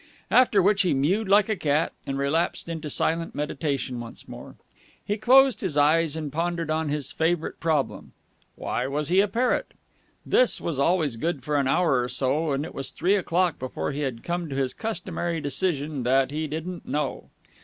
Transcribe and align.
After 0.31 0.63
which 0.63 0.81
he 0.81 0.95
mewed 0.95 1.29
like 1.29 1.47
a 1.47 1.55
cat, 1.55 1.93
and 2.07 2.17
relapsed 2.17 2.67
into 2.67 2.89
silent 2.89 3.35
meditation 3.35 3.99
once 3.99 4.27
more. 4.27 4.55
He 5.05 5.15
closed 5.15 5.61
his 5.61 5.77
eyes 5.77 6.15
and 6.15 6.31
pondered 6.33 6.71
on 6.71 6.89
his 6.89 7.11
favourite 7.11 7.59
problem 7.59 8.13
Why 8.55 8.87
was 8.87 9.09
he 9.09 9.19
a 9.19 9.27
parrot? 9.27 9.75
This 10.25 10.59
was 10.59 10.79
always 10.79 11.17
good 11.17 11.43
for 11.43 11.55
an 11.55 11.67
hour 11.67 12.01
or 12.01 12.09
so, 12.09 12.51
and 12.51 12.65
it 12.65 12.73
was 12.73 12.89
three 12.89 13.13
o'clock 13.13 13.59
before 13.59 13.91
he 13.91 13.99
had 13.99 14.23
come 14.23 14.49
to 14.49 14.55
his 14.55 14.73
customary 14.73 15.39
decision 15.39 16.01
that 16.01 16.31
he 16.31 16.47
didn't 16.47 16.87
know. 16.87 17.29